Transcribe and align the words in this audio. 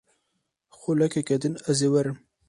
Xulekeke 0.79 1.35
din 1.41 1.55
ez 1.71 1.79
ê 1.87 1.87
werim. 1.93 2.17